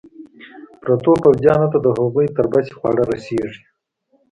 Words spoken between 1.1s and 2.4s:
پوځیانو ته د هغوی